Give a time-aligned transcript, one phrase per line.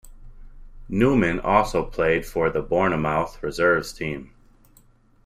[0.89, 4.33] Newman also played for the Bournemouth reserves team.